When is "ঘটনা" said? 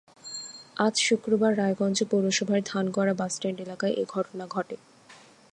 4.15-4.45